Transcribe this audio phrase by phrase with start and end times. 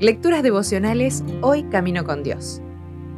[0.00, 2.62] Lecturas devocionales Hoy Camino con Dios.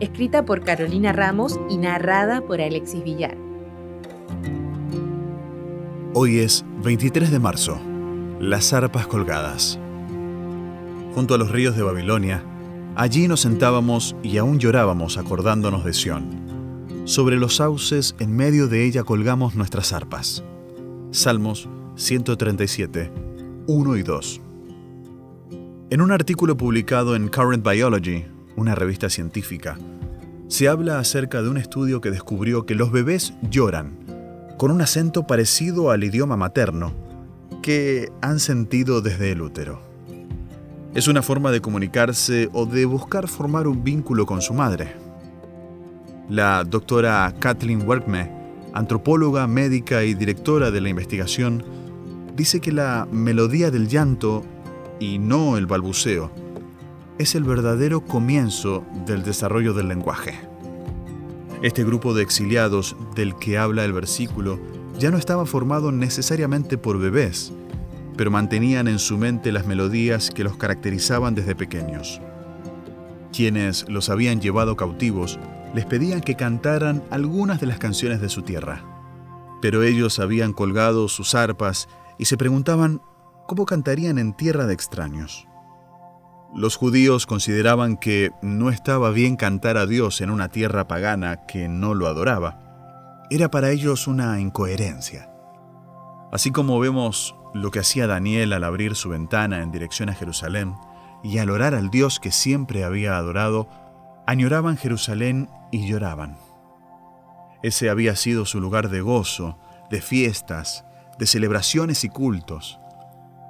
[0.00, 3.36] Escrita por Carolina Ramos y narrada por Alexis Villar.
[6.12, 7.80] Hoy es 23 de marzo.
[8.40, 9.78] Las arpas colgadas.
[11.14, 12.42] Junto a los ríos de Babilonia,
[12.96, 16.42] allí nos sentábamos y aún llorábamos acordándonos de Sión.
[17.04, 20.42] Sobre los sauces en medio de ella colgamos nuestras arpas.
[21.12, 23.12] Salmos 137,
[23.68, 24.40] 1 y 2.
[25.90, 28.24] En un artículo publicado en Current Biology,
[28.56, 29.78] una revista científica,
[30.48, 33.98] se habla acerca de un estudio que descubrió que los bebés lloran
[34.58, 36.92] con un acento parecido al idioma materno
[37.62, 39.80] que han sentido desde el útero.
[40.94, 44.96] Es una forma de comunicarse o de buscar formar un vínculo con su madre.
[46.28, 48.30] La doctora Kathleen Workme,
[48.74, 51.81] antropóloga, médica y directora de la investigación,
[52.36, 54.44] dice que la melodía del llanto
[55.00, 56.30] y no el balbuceo,
[57.18, 60.34] es el verdadero comienzo del desarrollo del lenguaje.
[61.62, 64.58] Este grupo de exiliados del que habla el versículo
[64.98, 67.52] ya no estaba formado necesariamente por bebés,
[68.16, 72.20] pero mantenían en su mente las melodías que los caracterizaban desde pequeños.
[73.32, 75.38] Quienes los habían llevado cautivos
[75.74, 78.84] les pedían que cantaran algunas de las canciones de su tierra,
[79.62, 83.00] pero ellos habían colgado sus arpas y se preguntaban
[83.46, 85.46] ¿cómo cantarían en tierra de extraños?
[86.54, 91.68] Los judíos consideraban que no estaba bien cantar a Dios en una tierra pagana que
[91.68, 93.24] no lo adoraba.
[93.30, 95.30] Era para ellos una incoherencia.
[96.30, 100.74] Así como vemos lo que hacía Daniel al abrir su ventana en dirección a Jerusalén
[101.22, 103.68] y al orar al Dios que siempre había adorado,
[104.26, 106.36] añoraban Jerusalén y lloraban.
[107.62, 109.58] Ese había sido su lugar de gozo,
[109.90, 110.84] de fiestas,
[111.18, 112.78] de celebraciones y cultos.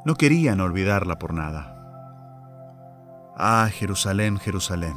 [0.05, 1.78] No querían olvidarla por nada.
[3.36, 4.94] Ah, Jerusalén, Jerusalén,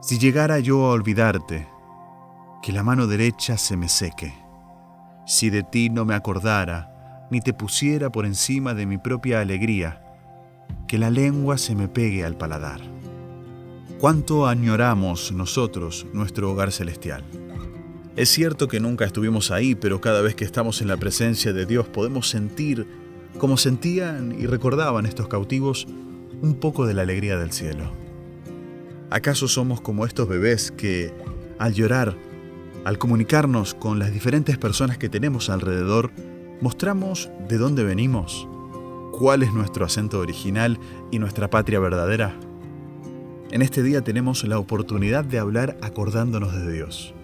[0.00, 1.68] si llegara yo a olvidarte,
[2.62, 4.34] que la mano derecha se me seque,
[5.26, 10.02] si de ti no me acordara, ni te pusiera por encima de mi propia alegría,
[10.86, 12.80] que la lengua se me pegue al paladar.
[14.00, 17.24] ¿Cuánto añoramos nosotros nuestro hogar celestial?
[18.18, 21.66] Es cierto que nunca estuvimos ahí, pero cada vez que estamos en la presencia de
[21.66, 22.84] Dios podemos sentir
[23.38, 25.86] como sentían y recordaban estos cautivos
[26.42, 27.92] un poco de la alegría del cielo.
[29.10, 31.14] ¿Acaso somos como estos bebés que,
[31.60, 32.16] al llorar,
[32.84, 36.10] al comunicarnos con las diferentes personas que tenemos alrededor,
[36.60, 38.48] mostramos de dónde venimos,
[39.12, 40.80] cuál es nuestro acento original
[41.12, 42.34] y nuestra patria verdadera?
[43.52, 47.14] En este día tenemos la oportunidad de hablar acordándonos de Dios.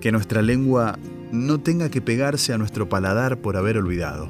[0.00, 0.98] Que nuestra lengua
[1.32, 4.28] no tenga que pegarse a nuestro paladar por haber olvidado.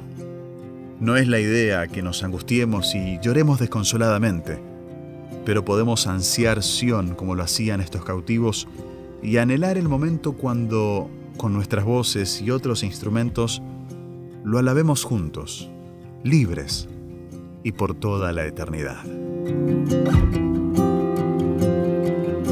[0.99, 4.59] No es la idea que nos angustiemos y lloremos desconsoladamente,
[5.45, 8.67] pero podemos ansiar Sión como lo hacían estos cautivos
[9.23, 13.61] y anhelar el momento cuando, con nuestras voces y otros instrumentos,
[14.43, 15.69] lo alabemos juntos,
[16.23, 16.87] libres
[17.63, 19.03] y por toda la eternidad.